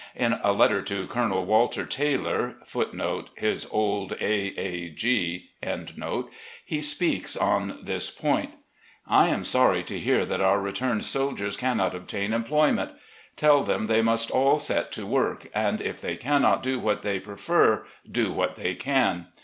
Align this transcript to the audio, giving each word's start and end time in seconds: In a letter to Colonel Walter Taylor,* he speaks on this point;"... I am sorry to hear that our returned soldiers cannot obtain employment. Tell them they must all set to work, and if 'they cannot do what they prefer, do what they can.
In 0.15 0.39
a 0.43 0.51
letter 0.51 0.81
to 0.81 1.05
Colonel 1.05 1.45
Walter 1.45 1.85
Taylor,* 1.85 2.55
he 2.65 3.21
speaks 6.81 7.37
on 7.37 7.79
this 7.83 8.09
point;"... 8.09 8.49
I 9.23 9.27
am 9.27 9.43
sorry 9.43 9.83
to 9.83 9.99
hear 9.99 10.25
that 10.25 10.41
our 10.41 10.59
returned 10.59 11.03
soldiers 11.03 11.55
cannot 11.55 11.93
obtain 11.93 12.33
employment. 12.33 12.93
Tell 13.35 13.61
them 13.61 13.85
they 13.85 14.01
must 14.01 14.31
all 14.31 14.57
set 14.57 14.91
to 14.93 15.05
work, 15.05 15.47
and 15.53 15.79
if 15.79 16.01
'they 16.01 16.17
cannot 16.17 16.63
do 16.63 16.79
what 16.79 17.03
they 17.03 17.19
prefer, 17.19 17.85
do 18.11 18.31
what 18.31 18.55
they 18.55 18.73
can. 18.73 19.27